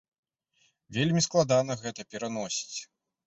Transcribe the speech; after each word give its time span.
Вельмі 0.97 1.21
складана 1.27 1.77
гэта 1.83 2.07
пераносіць. 2.13 2.79